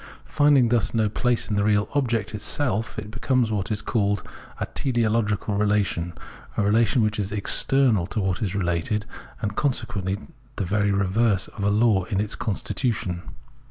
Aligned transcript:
Finding 0.25 0.69
thus 0.69 0.95
no 0.95 1.09
place 1.09 1.47
in 1.47 1.55
the 1.55 1.63
real 1.63 1.87
object 1.93 2.33
itself, 2.33 2.97
it 2.97 3.11
becomes 3.11 3.51
what 3.51 3.69
is 3.69 3.83
called 3.83 4.23
a" 4.59 4.65
teleological 4.73 5.55
relation," 5.59 6.13
a 6.57 6.63
relation 6.63 7.03
which 7.03 7.19
is 7.19 7.31
external 7.31 8.07
to 8.07 8.19
what 8.19 8.41
is 8.41 8.55
related, 8.55 9.05
and 9.43 9.55
con 9.55 9.69
sequently 9.73 10.19
the 10.55 10.65
very 10.65 10.91
reverse 10.91 11.49
of 11.49 11.63
a 11.63 11.69
law 11.69 12.01
of 12.05 12.19
its 12.19 12.33
constitution. 12.33 13.21